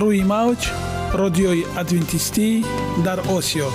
[0.00, 0.70] روی موج
[1.12, 2.64] رادیوی ادوینتیستی
[3.04, 3.68] در آسیا.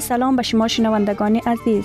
[0.00, 1.84] سلام به شما شنوندگان عزیز.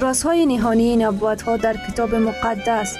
[0.00, 2.96] رازهای نهانی نبوت ها در کتاب مقدس.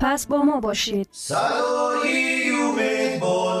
[0.00, 1.08] پس با ما باشید.
[1.12, 3.60] صدای امید با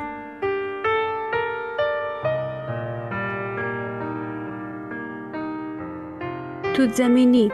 [6.81, 7.51] توت زمینی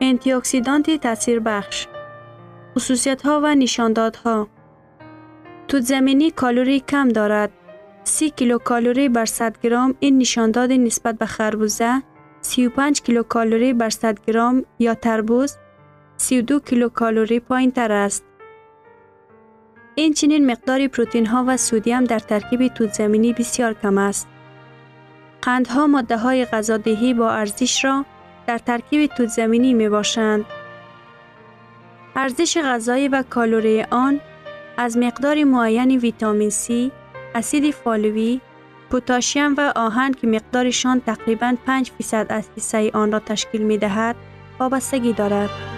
[0.00, 1.86] انتی اکسیدانت تاثیر بخش
[2.76, 4.48] خصوصیت ها و نشاندادها
[5.68, 7.50] توت زمینی کالری کم دارد
[8.04, 12.02] 30 کیلو کالری بر 100 گرم این نشانداد نسبت به خربوزه
[12.40, 15.56] 35 کیلو کالری بر 100 گرم یا تربوز
[16.16, 18.24] 32 کیلو کالری پایین تر است.
[19.94, 24.28] این چنین مقدار پروتین ها و سودیم در ترکیب توت زمینی بسیار کم است.
[25.42, 28.04] قندها ماده های غذادهی با ارزش را
[28.48, 30.44] در ترکیب توت زمینی می باشند.
[32.16, 34.20] ارزش غذایی و کالری آن
[34.76, 36.90] از مقدار معین ویتامین C،
[37.34, 38.40] اسید فالوی،
[38.90, 44.16] پوتاشیم و آهن که مقدارشان تقریبا 5 فیصد از حصه آن را تشکیل می دهد
[44.60, 45.77] وابستگی دارد.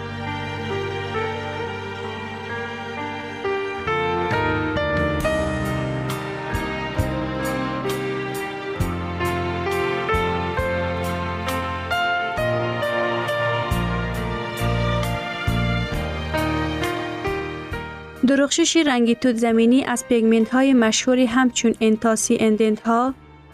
[18.31, 23.13] درخشش رنگی توت زمینی از پیگمنت های مشهوری همچون انتاسی انیدین ها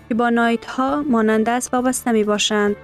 [0.10, 2.76] که با نایت ها مانند است وابسته می باشند.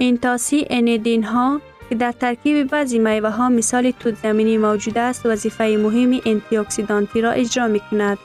[0.00, 5.64] انتاسی انیدین ها که در ترکیب بعضی میوه ها مثال توت زمینی موجود است وظیفه
[5.64, 8.18] مهمی انتی را اجرا می کند.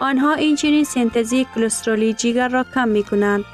[0.00, 3.44] آنها این چنین سنتزی کلسترولی جگر را کم می کنند.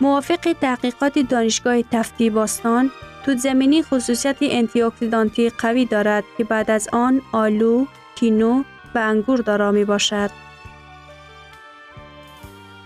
[0.00, 2.90] موافق تحقیقات دانشگاه تفتی باستان
[3.24, 8.62] توت زمینی خصوصیت انتی قوی دارد که بعد از آن آلو، کینو
[8.94, 10.30] و انگور دارا می باشد.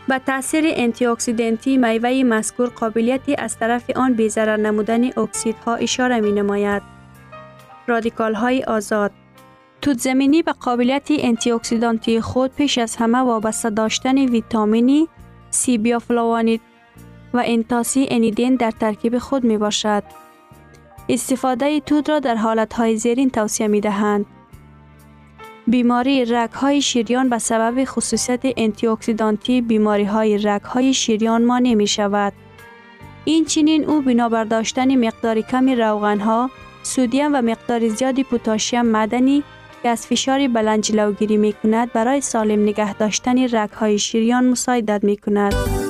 [0.09, 6.21] به تاثیر انتی اکسیدنتی میوه مذکور قابلیتی از طرف آن بی ضرر نمودن اکسیدها اشاره
[6.21, 6.83] می نماید.
[7.87, 9.13] رادیکال های آزاد
[9.83, 15.09] توت زمینی به قابلیت انتی اکسیدانتی خود پیش از همه وابسته داشتن ویتامینی
[15.51, 16.61] سی بیوفلاوانوئید
[17.35, 20.26] و انتاسی انیدین در ترکیب خود می باشد.
[21.09, 24.27] استفاده توت را در حالتهای زیرین توصیه می دهند.
[25.67, 31.75] بیماری رگ های شریان به سبب خصوصیت انتی اکسیدانتی بیماری های رگ های شریان مانع
[31.75, 32.33] می شود.
[33.25, 36.51] این چنین او بنابر داشتن مقدار کمی روغن ها،
[36.83, 39.43] سودیم و مقدار زیادی پوتاشیم مدنی
[39.83, 45.05] که از فشار بلند جلوگیری می کند برای سالم نگه داشتن رگ های شریان مساعدت
[45.05, 45.86] می کند.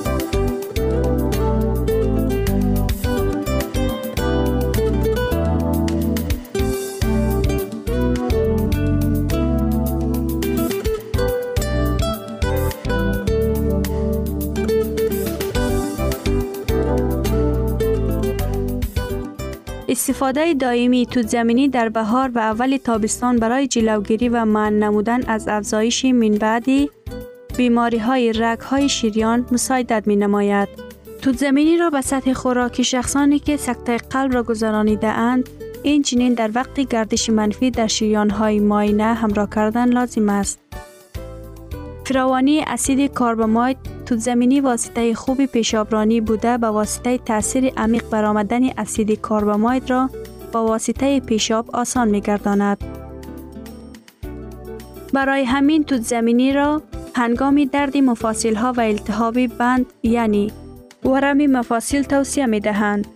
[19.97, 25.47] استفاده دائمی توت زمینی در بهار و اول تابستان برای جلوگیری و من نمودن از
[25.47, 26.89] افزایش منبعدی
[27.57, 30.69] بیماری های رگ های شیریان مساعدت می نماید.
[31.21, 35.49] توت زمینی را به سطح خوراک شخصانی که سکته قلب را گذرانیده اند
[35.83, 40.59] این چنین در وقت گردش منفی در شیریان های ماینه همراه کردن لازم است.
[42.07, 43.77] فراوانی اسید کارباماید
[44.17, 50.09] زمینی واسطه خوبی پیشابرانی بوده به واسطه تاثیر عمیق برآمدن اسید کارباماید را
[50.51, 52.77] با واسطه پیشاب آسان می گرداند.
[55.13, 56.81] برای همین توت زمینی را
[57.15, 60.51] هنگام درد مفاصل ها و التهاب بند یعنی
[61.05, 63.07] ورم مفاصل توصیه می دهند.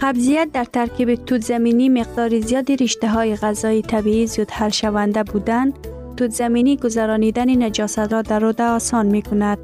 [0.00, 5.78] قبضیت در ترکیب توت زمینی مقدار زیادی رشته های غذایی طبیعی زود حل شونده بودند
[6.16, 9.58] توت زمینی گذرانیدن نجاست را در روده آسان می کند.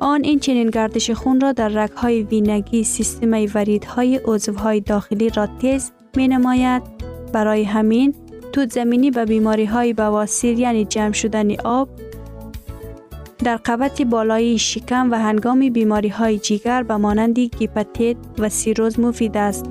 [0.00, 5.92] آن این چنین گردش خون را در رگهای وینگی سیستم وریدهای عضوهای داخلی را تیز
[6.16, 6.82] می نماید.
[7.32, 8.14] برای همین
[8.52, 11.88] توت زمینی به بیماری های بواسیر یعنی جمع شدن آب
[13.44, 19.36] در قوت بالایی شکم و هنگام بیماری های جیگر به مانند گیپتیت و سیروز مفید
[19.36, 19.64] است.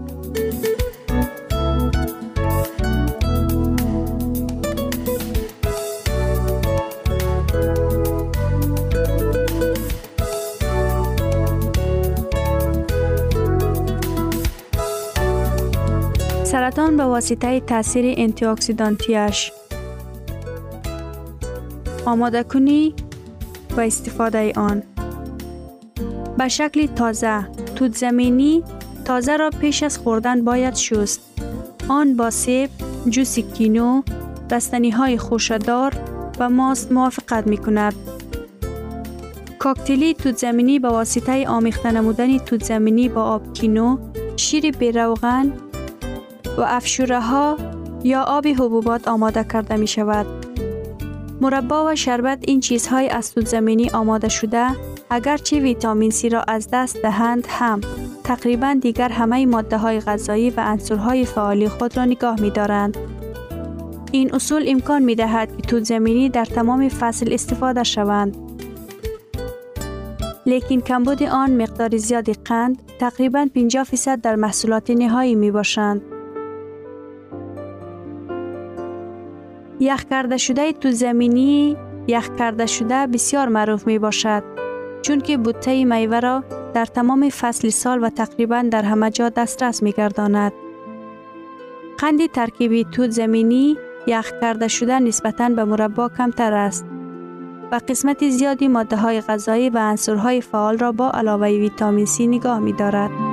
[16.76, 19.52] سرطان به واسطه تاثیر انتی اکسیدانتیش
[22.06, 22.94] آماده کنی
[23.78, 24.84] و استفاده آن.
[26.38, 28.64] به شکل تازه توت زمینی
[29.06, 31.22] تازه را پیش از خوردن باید شست.
[31.88, 32.70] آن با سیب
[33.10, 34.02] جوس کینو
[34.52, 35.94] رستنی های خوشدار
[36.40, 37.94] و ماست موافقت می کند
[39.60, 43.98] کاکتلی توت زمینی به واسطه آمیخته نمودن توت زمینی با آب کینو
[44.36, 45.54] شیر بیروغن
[46.58, 47.58] و افشوره ها
[48.04, 50.26] یا آب حبوبات آماده کرده می شود.
[51.42, 54.68] مربا و شربت این چیزهای از توت زمینی آماده شده
[55.10, 57.82] اگرچه ویتامین سی را از دست دهند هم
[58.24, 62.98] تقریبا دیگر همه ماده های غذایی و انصورهای فعالی خود را نگاه می دارند.
[64.12, 68.38] این اصول امکان می دهد که توت زمینی در تمام فصل استفاده شوند.
[70.46, 76.02] لیکن کمبود آن مقدار زیادی قند تقریبا 50 فیصد در محصولات نهایی می باشند.
[79.80, 81.78] یخ کرده شده تو زمینی
[82.08, 84.44] یخ کرده شده بسیار معروف می باشد
[85.02, 89.84] چون که بوته میوه را در تمام فصل سال و تقریبا در همه جا دسترس
[89.84, 90.54] می گرداند.
[91.98, 93.78] قند ترکیبی توت زمینی
[94.08, 96.86] یخ کرده شده نسبتا به مربا کمتر است
[97.72, 102.60] و قسمت زیادی ماده های غذایی و انصورهای فعال را با علاوه ویتامین C نگاه
[102.60, 103.33] می دارد.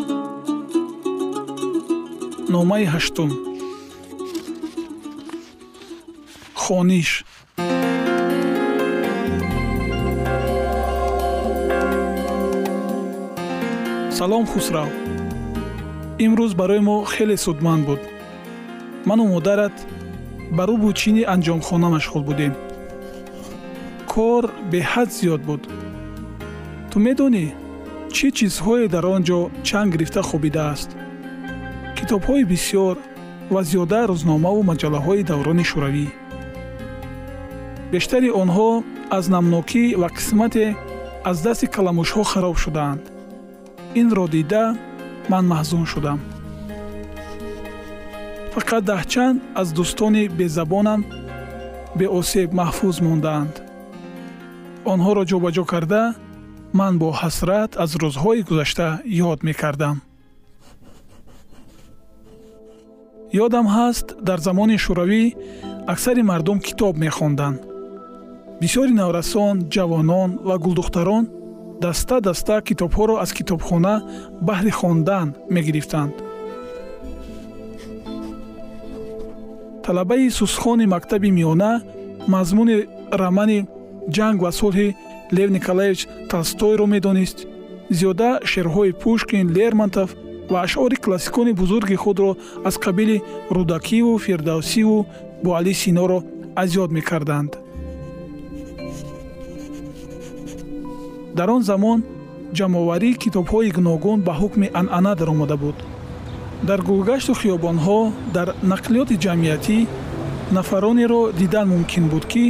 [2.55, 3.31] номаи ҳаштум.
[6.61, 7.09] Хониш.
[14.17, 14.89] Салом хусрав.
[16.25, 18.01] Имрӯз барои мо хеле судманд буд.
[19.07, 19.75] Ману модарат
[20.55, 22.53] ба рӯбӯчини анҷомхона машғул будем.
[24.11, 25.61] Кор беҳад зиёд буд.
[26.89, 27.45] Ту медонӣ
[28.15, 30.89] чӣ чизҳое дар он ҷо чанг гирифта хобидааст?
[32.11, 32.95] Китобҳои бисьёр
[33.53, 36.07] ва зиёда рӯзномаву маҷаллаҳои даврони шӯравӣ.
[37.91, 38.69] Бештари онҳо
[39.17, 40.67] аз намнокӣ ва қисмате
[41.29, 43.03] аз дасти каламушҳо хароб шудаанд.
[44.01, 44.63] Инро дида
[45.31, 46.19] ман маҳзун шудам.
[48.53, 51.01] Фақат даҳчанд аз дӯстони безабонам
[51.99, 53.53] беосеб маҳфуз мондаанд.
[54.93, 56.03] Онҳоро ҷобаҷо карда
[56.79, 58.87] ман бо ҳасрат аз рӯзҳои гузашта
[59.29, 59.97] ёд мекардам
[63.33, 65.23] ёдам ҳаст дар замони шӯравӣ
[65.93, 67.59] аксари мардум китоб мехонданд.
[68.61, 71.23] Бисёри наврасон ҷавонон ва гулдухтарон
[71.83, 73.95] даста даста китобҳоро аз китобхона
[74.47, 76.13] баҳри хондан мегирифтанд.
[79.85, 81.71] Талабаи сусхони мактаби миёна
[82.33, 82.77] мазмуни
[83.21, 83.59] романи
[84.15, 84.95] ҷанг ва сулҳи
[85.35, 87.37] лев николаевич толстойро медонист.
[87.97, 90.09] Зиёда шеърҳои пушкин лермонтов
[90.51, 95.05] ва ашъори классикони бузурги худро аз қабили рудакиву фирдавсиву
[95.43, 96.23] бо али синоро
[96.55, 97.51] аз ёд мекарданд.
[101.35, 102.03] Дар он замон
[102.57, 105.77] ҷамъоварии китобҳои гуногун ба ҳукми анъана даромада буд.
[106.67, 107.99] Дар гулгашту хиёбонҳо
[108.35, 109.77] дар нақлиёти ҷамъиятӣ
[110.57, 112.45] нафаронеро дидан мумкин буд ки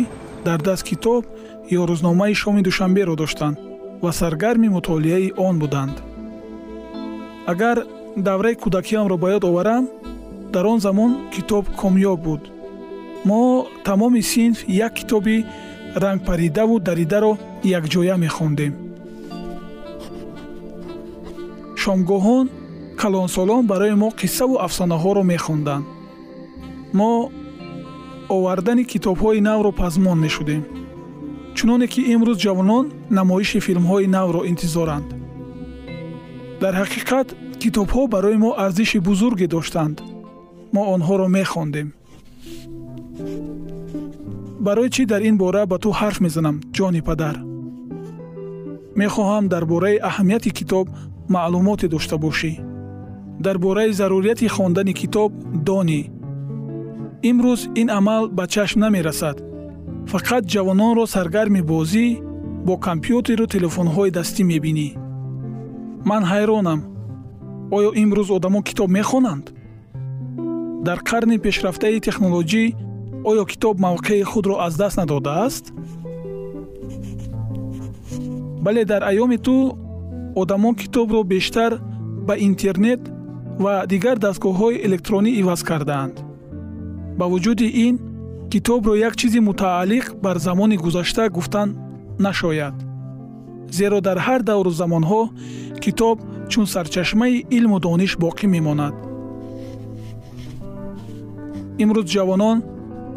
[0.45, 1.23] дар даст китоб
[1.77, 3.57] ё рӯзномаи шоми душанберо доштанд
[4.03, 5.95] ва саргарми мутолиаи он буданд
[7.45, 9.87] агар давраи кӯдакиамро ба ёд оварам
[10.53, 12.41] дар он замон китоб комёб буд.
[13.25, 15.45] Мо тамоми синф як китоби
[15.95, 18.73] рангпаридаву даридаро якҷоя мехондем.
[21.75, 22.49] Шомгоҳон
[22.97, 25.85] калонсолон барои мо қиссаву афсонаҳоро мехонданд.
[26.93, 27.31] Мо
[28.29, 30.63] овардани китобҳои навро пазмон мешудем.
[31.55, 35.20] Чуноне ки имрӯз ҷавонон намоиши филмҳои навро интизоранд
[36.61, 37.27] дар ҳақиқат
[37.61, 39.97] китобҳо барои мо арзиши бузурге доштанд.
[40.75, 41.87] Мо онҳоро мехондем.
[44.65, 47.35] Барои чӣ дар ин бора ба ту ҳарф мезанам ҷони падар?
[49.01, 50.85] Мехоҳам дар бораи аҳамияти китоб
[51.35, 52.53] маълумоте дошта бошӣ.
[53.45, 55.31] Дар бораи зарурияти хондани китоб
[55.67, 56.01] донӣ
[57.29, 59.37] имрӯз ин амал ба чашм намерасад.
[60.11, 62.07] Фақат ҷавононро саргарми бозӣ
[62.67, 64.89] бо компютеру телефонҳои дастӣ мебинӣ
[66.09, 66.79] ман ҳайронам.
[67.75, 69.45] Оё имрӯз одамон китоб мехонанд?
[70.87, 72.65] Дар қарни пешрафтаи технологӣ
[73.29, 75.65] оё китоб мавқеи худро аз даст надодааст?
[78.65, 79.55] Бале дар айёми ту
[80.35, 81.71] одамон китобро бештар
[82.27, 83.01] ба интернет
[83.63, 86.15] ва дигар дастгоҳҳои электронӣ иваз кардаанд.
[87.19, 87.95] Ба вуҷуди ин
[88.51, 91.69] китобро як чизи мутааллиқ бар замони гузашта гуфтан
[92.19, 92.75] нашояд
[93.77, 95.21] зеро дар ҳар давру замонҳо
[95.83, 96.17] китоб
[96.51, 98.95] чун сарчашмаи илму дониш боқӣ мемонад.
[101.83, 102.57] Имрӯз ҷавонон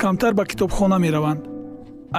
[0.03, 1.43] камтар ба китобхона мераванд.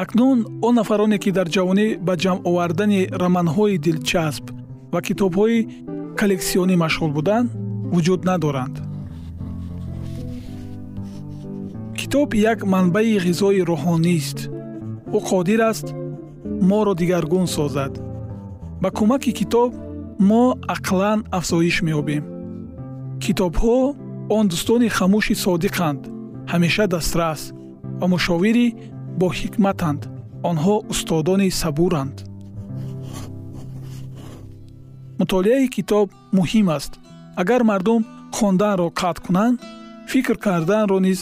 [0.01, 0.37] Акнун
[0.67, 4.45] он нафароне ки дар ҷавонӣ ба ҷамъ овардани романҳои дилчасп
[4.93, 5.59] ва китобҳои
[6.19, 7.49] коллексионӣ машғул буданд
[7.93, 8.75] вуҷуд надоранд.
[11.99, 14.39] Китоб як манбаи ғизои рӯҳонист
[15.17, 15.87] ӯ қодир аст
[16.69, 17.93] моро дигаргун созад
[18.81, 19.71] ба кӯмаки китоб
[20.29, 20.43] мо
[20.75, 22.23] ақлан афзоиш меёбем.
[23.23, 23.77] Китобҳо
[24.37, 26.01] он дӯстони хамӯши содиқанд
[26.51, 27.41] ҳамеша дастрас
[27.99, 28.67] ва мушовири
[29.21, 30.01] боҳикматанд
[30.49, 32.15] онҳо устодони сабуранд.
[35.19, 36.93] Мутолиаи китоб муҳим аст.
[37.41, 38.01] Агар мардум
[38.37, 39.57] хонданро қатъ кунанд
[40.11, 41.19] фикр карданро низ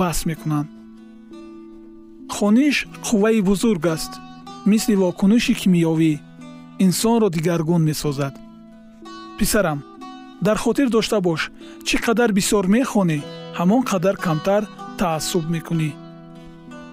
[0.00, 0.68] баҳс мекунанд.
[2.34, 4.12] Хониш қувваи бузург аст.
[4.70, 6.12] Мисли вокуниши кимиёвӣ
[6.84, 8.34] инсонро дигаргун месозад.
[9.38, 9.82] Писарам
[10.46, 11.50] дар хотир дошта бош
[11.86, 13.18] чӣ қадар бисёр мехонӣ
[13.58, 14.62] ҳамон қадар камтар
[14.98, 15.90] таассуб мекунӣ.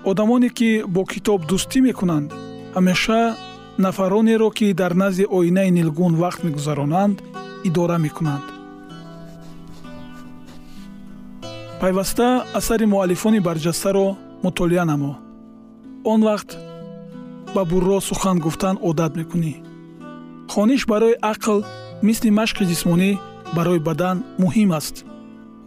[0.09, 2.29] Одамоне ки бо китоб дӯстӣ мекунанд
[2.75, 3.21] ҳамеша
[3.85, 7.17] нафаронеро ки дар назди оинаи нилгун вақт мегузаронанд
[7.67, 8.45] идора мекунанд
[11.81, 12.27] пайваста
[12.59, 14.07] асари муаллифони барҷастаро
[14.43, 15.13] мутолиа намо.
[16.03, 16.49] Он вақт
[17.55, 19.53] ба бурро сухан гуфтан одат мекунӣ
[20.53, 21.59] хониш барои ақл
[22.07, 23.11] мисли машқи ҷисмонӣ
[23.57, 24.95] барои бадан муҳим аст.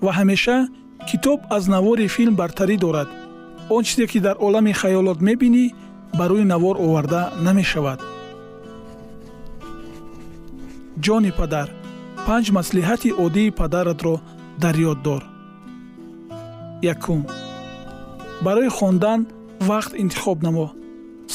[0.04, 0.58] Ва ҳамеша
[1.08, 3.08] китоб аз навори филм бартарӣ дорад.
[3.74, 5.64] Он чизе ки дар олами хаёлот мебинӣ
[6.18, 8.00] ба рӯи навор оварда намешавад.
[11.04, 11.68] Ҷони падар.
[12.26, 14.14] Панҷ маслиҳати оддии падаратро
[14.62, 15.22] дар ёд дор.
[16.94, 17.20] Якум.
[18.44, 19.20] Барои хондан
[19.70, 20.66] вақт интихоб намо.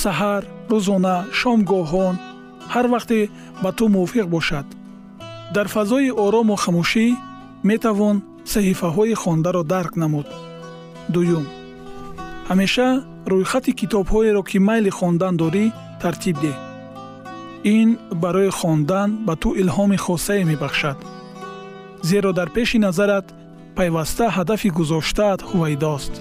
[0.03, 2.15] Саҳар рӯзона шомгоҳон
[2.73, 3.19] ҳар вақте
[3.63, 4.65] ба ту мувофиқ бошад.
[5.55, 7.05] Дар фазои орому хамӯшӣ
[7.69, 8.17] метавон
[8.51, 10.27] саҳифаҳои хондаро дарк намуд.
[11.13, 11.45] Дуюм.
[12.49, 12.87] Ҳамеша
[13.31, 15.65] рӯйхати китобҳоеро ки майли хондан дорӣ
[16.01, 16.57] тартиб деҳ
[17.77, 17.89] ин
[18.23, 20.97] барои хондан ба ту илҳоми хосае мебахшад.
[22.09, 23.25] Зеро дар пеши назарат
[23.77, 26.13] пайваста ҳадафи гузоштаат ҳувайдост.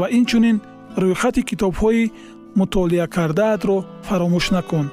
[0.00, 0.56] Ва инчунин
[1.02, 2.12] рӯйхати китобҳои
[2.58, 3.76] мутолиакардаатро
[4.06, 4.86] фаромӯш накун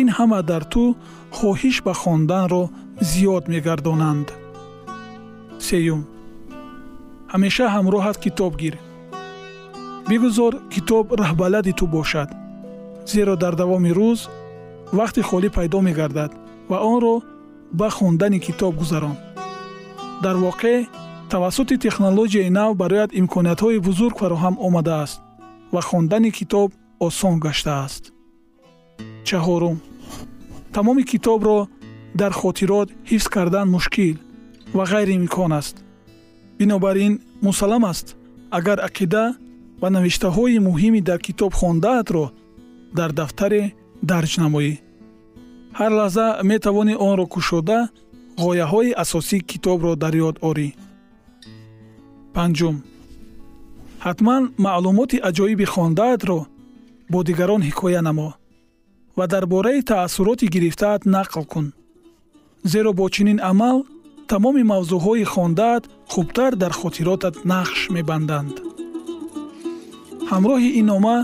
[0.00, 0.82] ин ҳама дар ту
[1.38, 2.64] хоҳиш ба хонданро
[3.10, 4.28] зиёд мегардонанд.
[5.66, 6.02] Сеюм.
[7.32, 8.74] Ҳамеша ҳамроҳат китоб гир.
[10.10, 12.28] Бигузор китоб раҳбалади ту бошад
[13.12, 14.20] зеро дар давоми рӯз
[14.98, 16.32] вақти холӣ пайдо мегардад
[16.70, 17.14] ва онро
[17.78, 19.16] ба хондани китоб гузарон.
[20.24, 20.78] Дар воқеъ
[21.32, 25.18] тавассути технологияи нав барояд имкониятҳои бузург фароҳам омадааст
[25.74, 26.68] ва хондани китоб
[27.06, 28.04] осон гаштааст
[29.28, 29.76] чаҳорум
[30.72, 31.68] тамоми китобро
[32.14, 34.16] дар хотирот ҳифз кардан мушкил
[34.76, 35.76] ва ғайриимкон аст.
[36.58, 38.16] бинобар ин мусаллам аст
[38.50, 39.24] агар ақида
[39.80, 42.24] ва навиштаҳои муҳими дар китоб хондаатро
[42.98, 43.62] дар дафтаре
[44.10, 44.74] дарҷ намоӣ.
[45.78, 47.78] ҳар лаҳза метавонӣ онро кушода
[48.44, 50.68] ғояҳои асосии китобро дар ёд орӣ.
[52.34, 52.76] панҷум.
[54.06, 56.40] ҳатман маълумоти аҷоиби хондаатро
[57.12, 58.28] бо дигарон ҳикоя намо
[59.18, 61.66] ва дар бораи таассуроти гирифтаат нақл кун.
[62.72, 63.78] Зеро бо чунин амал
[64.30, 68.54] тамоми мавзӯъҳои хондаат хубтар дар хотиротат нақш мебанданд.
[70.30, 71.16] Ҳамроҳи ин нома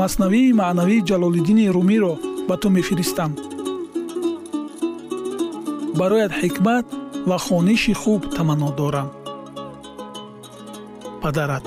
[0.00, 2.14] маснавии маънавии ҷалолиддини румиро
[2.48, 3.32] ба ту мефиристам.
[5.98, 6.86] Барояд ҳикмат
[7.28, 9.08] ва хониши хуб таманно дорам.
[11.22, 11.66] Падарат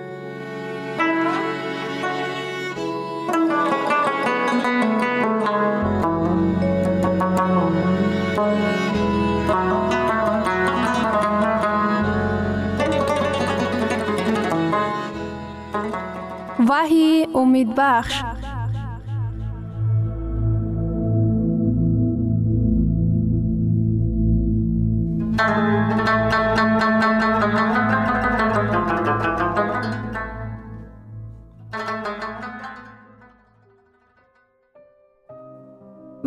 [16.81, 18.23] وحی امید بخش.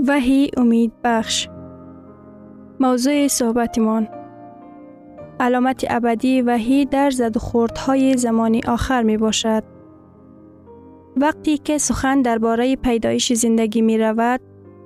[0.08, 1.48] وحی امید بخش.
[2.80, 4.08] موضوع صحبتمان.
[5.40, 9.73] علامت ابدی وحی در زد خوردهای زمانی آخر می باشد.
[11.16, 14.40] وقتی که سخن درباره پیدایش زندگی می رود،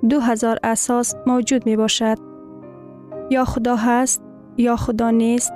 [0.09, 2.17] دو هزار اساس موجود می باشد.
[3.29, 4.21] یا خدا هست
[4.57, 5.53] یا خدا نیست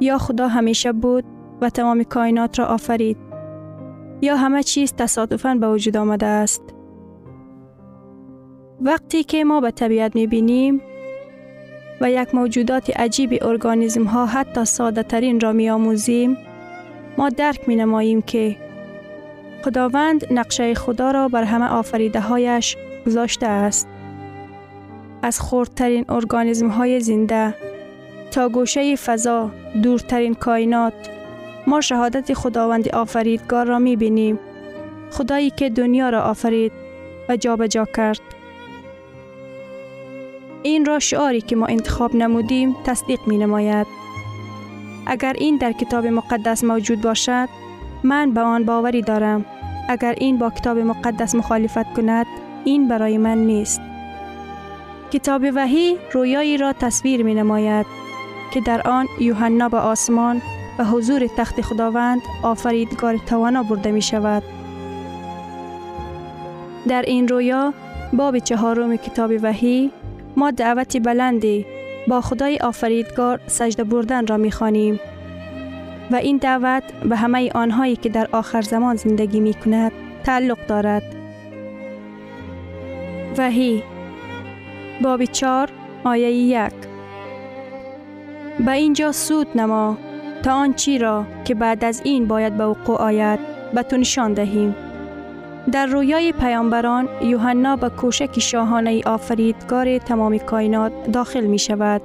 [0.00, 1.24] یا خدا همیشه بود
[1.60, 3.16] و تمام کائنات را آفرید
[4.22, 6.62] یا همه چیز تصادفاً به وجود آمده است.
[8.80, 10.80] وقتی که ما به طبیعت می بینیم
[12.00, 16.36] و یک موجودات عجیب ارگانیزم ها حتی ساده ترین را می آموزیم
[17.18, 18.56] ما درک می نماییم که
[19.64, 23.88] خداوند نقشه خدا را بر همه آفریده هایش گذاشته است.
[25.22, 27.54] از خردترین ارگانیزم های زنده
[28.30, 29.50] تا گوشه فضا
[29.82, 30.94] دورترین کائنات
[31.66, 34.38] ما شهادت خداوند آفریدگار را می بینیم.
[35.10, 36.72] خدایی که دنیا را آفرید
[37.28, 38.20] و جابجا جا کرد.
[40.62, 43.86] این را شعاری که ما انتخاب نمودیم تصدیق می نماید.
[45.06, 47.48] اگر این در کتاب مقدس موجود باشد
[48.02, 49.44] من به آن باوری دارم
[49.88, 52.26] اگر این با کتاب مقدس مخالفت کند
[52.64, 53.80] این برای من نیست
[55.10, 57.86] کتاب وحی رویایی را تصویر می نماید
[58.50, 60.42] که در آن یوحنا به آسمان
[60.78, 64.42] و حضور تخت خداوند آفریدگار توانا برده می شود.
[66.88, 67.74] در این رویا
[68.12, 69.90] باب چهارم کتاب وحی
[70.36, 71.66] ما دعوت بلندی
[72.08, 75.00] با خدای آفریدگار سجده بردن را می خانیم.
[76.10, 79.92] و این دعوت به همه آنهایی که در آخر زمان زندگی می کند
[80.24, 81.02] تعلق دارد.
[83.38, 83.82] وحی
[85.02, 85.68] باب چار
[86.04, 86.72] آیه یک
[88.66, 89.98] به اینجا سود نما
[90.42, 93.40] تا آن چی را که بعد از این باید به وقوع آید
[93.74, 94.74] به تو نشان دهیم.
[95.72, 102.02] در رویای پیامبران یوحنا به کوشک شاهانه آفریدگار تمام کائنات داخل می شود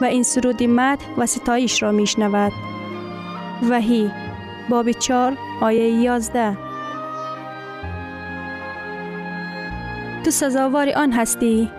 [0.00, 2.75] و این سرود مد و ستایش را می شنود.
[3.62, 4.10] وحی
[4.68, 6.56] باب چار آیه یازده.
[10.24, 11.70] تو سزاوار آن هستی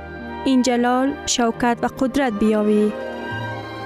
[0.46, 2.92] این جلال شوکت و قدرت بیاوی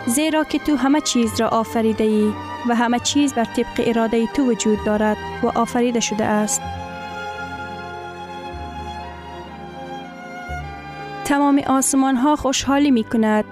[0.06, 2.34] زیرا که تو همه چیز را آفریده ای
[2.70, 6.62] و همه چیز بر طبق اراده تو وجود دارد و آفریده شده است.
[11.26, 13.46] تمام آسمان ها خوشحالی می کند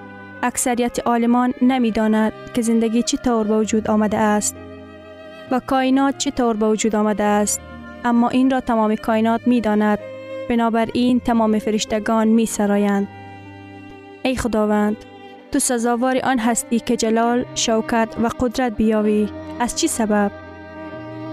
[0.43, 4.56] اکثریت عالمان نمی داند که زندگی چطور به وجود آمده است
[5.52, 7.62] و کائنات چطور به وجود آمده است
[8.06, 9.99] اما این را تمام کائنات می داند
[10.49, 13.08] بنابراین تمام فرشتگان می سرایند.
[14.23, 14.97] ای خداوند
[15.52, 20.32] تو سزاوار آن هستی که جلال، شوکت و قدرت بیاوی از چی سبب؟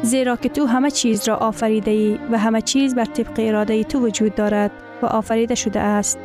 [0.02, 4.06] زیرا که تو همه چیز را آفریده ای و همه چیز بر طبق اراده تو
[4.06, 4.70] وجود دارد
[5.02, 6.18] و آفریده شده است.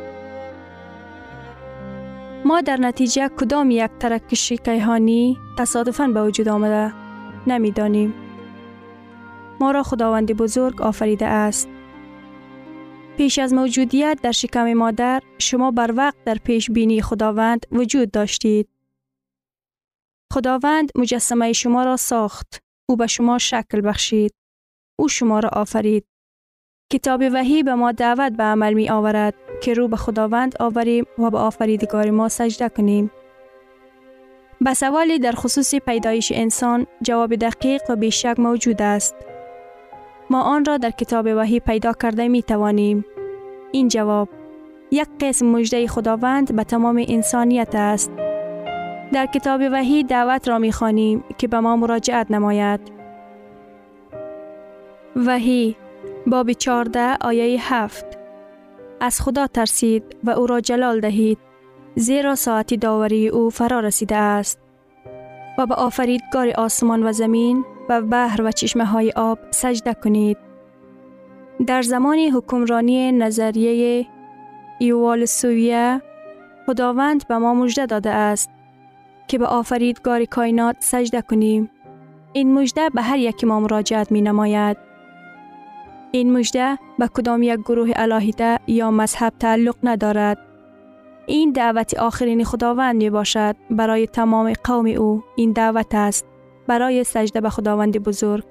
[2.44, 6.94] ما در نتیجه کدام یک ترکش کیهانی تصادفاً به وجود آمده
[7.46, 8.14] نمی‌دانیم.
[9.60, 11.68] ما را خداوند بزرگ آفریده است.
[13.16, 18.68] پیش از موجودیت در شکم مادر شما بر وقت در پیش بینی خداوند وجود داشتید.
[20.32, 22.62] خداوند مجسمه شما را ساخت.
[22.88, 24.34] او به شما شکل بخشید.
[24.98, 26.04] او شما را آفرید.
[26.92, 31.30] کتاب وحی به ما دعوت به عمل می آورد که رو به خداوند آوریم و
[31.30, 33.10] به آفریدگار ما سجده کنیم.
[34.60, 39.14] به سوالی در خصوص پیدایش انسان جواب دقیق و بیشک موجود است.
[40.30, 43.04] ما آن را در کتاب وحی پیدا کرده می توانیم.
[43.72, 44.28] این جواب
[44.90, 48.10] یک قسم مجده خداوند به تمام انسانیت است.
[49.12, 52.80] در کتاب وحی دعوت را می خوانیم که به ما مراجعت نماید.
[55.16, 55.76] وحی
[56.26, 58.11] باب 14 آیه 7
[59.02, 61.38] از خدا ترسید و او را جلال دهید
[61.94, 64.58] زیرا ساعتی داوری او فرا رسیده است
[65.58, 70.36] و به آفریدگار آسمان و زمین و بحر و چشمه های آب سجده کنید.
[71.66, 74.06] در زمان حکمرانی نظریه
[74.78, 76.02] ایوال سویه
[76.66, 78.50] خداوند به ما مژده داده است
[79.28, 81.70] که به آفریدگار کائنات سجده کنیم.
[82.32, 84.91] این مژده به هر یک ما مراجعت می نماید.
[86.12, 90.38] این مژده به کدام یک گروه الهیده یا مذهب تعلق ندارد.
[91.26, 96.26] این دعوت آخرین خداوند می باشد برای تمام قوم او این دعوت است
[96.66, 98.44] برای سجده به خداوند بزرگ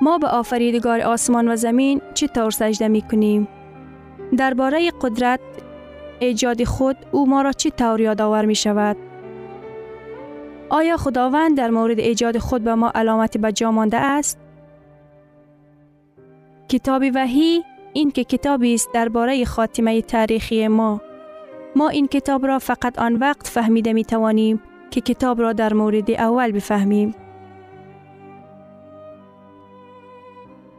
[0.00, 3.48] ما به آفریدگار آسمان و زمین چطور سجده می کنیم؟
[4.36, 5.40] درباره قدرت
[6.20, 8.96] ایجاد خود او ما را چی طور یادآور می شود؟
[10.68, 14.39] آیا خداوند در مورد ایجاد خود به ما علامت به جا مانده است؟
[16.70, 21.00] کتاب وحی این که کتابی است درباره خاتمه تاریخی ما
[21.76, 26.10] ما این کتاب را فقط آن وقت فهمیده می توانیم که کتاب را در مورد
[26.10, 27.14] اول بفهمیم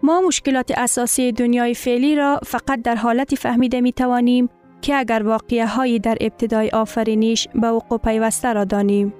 [0.04, 4.50] ما مشکلات اساسی دنیای فعلی را فقط در حالتی فهمیده می توانیم
[4.82, 9.14] که اگر واقعه هایی در ابتدای آفرینش به وقوع پیوسته را دانیم.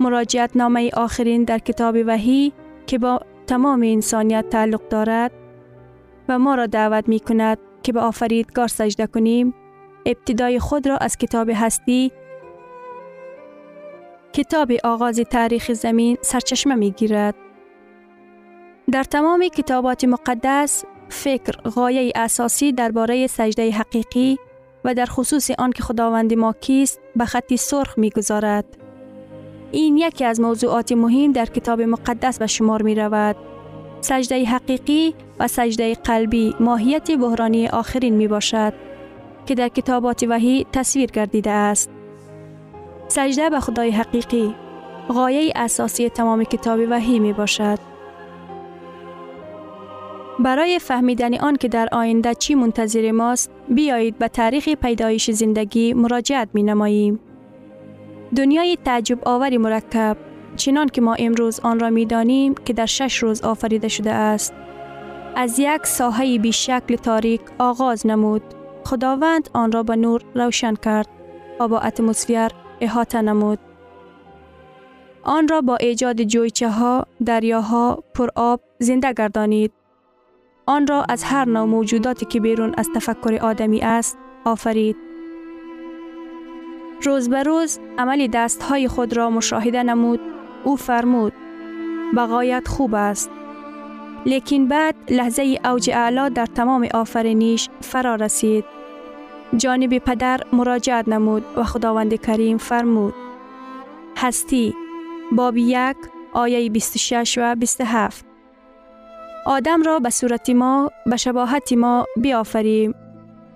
[0.00, 2.52] مراجعت نامه آخرین در کتاب وحی
[2.86, 5.37] که با تمام انسانیت تعلق دارد
[6.28, 9.54] و ما را دعوت می کند که به آفریدگار سجده کنیم
[10.06, 12.12] ابتدای خود را از کتاب هستی
[14.32, 17.34] کتاب آغاز تاریخ زمین سرچشمه می گیرد.
[18.90, 24.38] در تمام کتابات مقدس فکر غایه اساسی درباره سجده حقیقی
[24.84, 28.64] و در خصوص آن که خداوند ما کیست به خطی سرخ می گذارد.
[29.72, 33.36] این یکی از موضوعات مهم در کتاب مقدس به شمار می رود.
[34.00, 38.72] سجده حقیقی و سجده قلبی ماهیت بحرانی آخرین می باشد
[39.46, 41.90] که در کتابات وحی تصویر گردیده است.
[43.08, 44.54] سجده به خدای حقیقی
[45.08, 47.78] غایه اساسی تمام کتاب وحی می باشد.
[50.38, 56.48] برای فهمیدن آن که در آینده چی منتظر ماست بیایید به تاریخ پیدایش زندگی مراجعت
[56.54, 57.20] می نماییم.
[58.36, 60.16] دنیای تعجب آوری مرکب
[60.56, 64.54] چنان که ما امروز آن را می دانیم که در شش روز آفریده شده است.
[65.36, 68.42] از یک ساحه بیشکل تاریک آغاز نمود.
[68.84, 71.08] خداوند آن را به نور روشن کرد
[71.60, 72.48] و با اتمسفیر
[72.80, 73.58] احاطه نمود.
[75.22, 79.72] آن را با ایجاد جویچه ها، دریاها، پر آب زنده گردانید.
[80.66, 84.96] آن را از هر نوع موجوداتی که بیرون از تفکر آدمی است آفرید.
[87.02, 90.20] روز به روز عملی دست های خود را مشاهده نمود
[90.64, 91.32] او فرمود
[92.16, 93.30] بقایت خوب است.
[94.26, 98.64] لیکن بعد لحظه اوج اعلا در تمام آفرینیش فرا رسید.
[99.56, 103.14] جانب پدر مراجعت نمود و خداوند کریم فرمود
[104.16, 104.74] هستی
[105.32, 105.96] باب یک
[106.32, 108.24] آیه 26 و 27
[109.46, 112.94] آدم را به صورت ما به شباهت ما بیافریم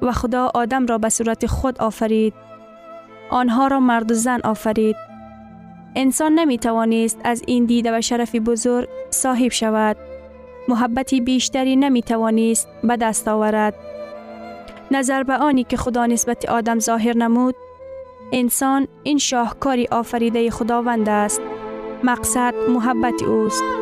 [0.02, 2.34] و خدا آدم را به صورت خود آفرید.
[3.30, 4.96] آنها را مرد و زن آفرید.
[5.94, 9.96] انسان نمی توانست از این دیده و شرف بزرگ صاحب شود.
[10.68, 13.74] محبتی بیشتری نمی توانست به دست آورد.
[14.90, 17.54] نظر به آنی که خدا نسبت آدم ظاهر نمود
[18.32, 21.40] انسان این شاهکاری آفریده خداوند است.
[22.04, 23.81] مقصد محبت اوست.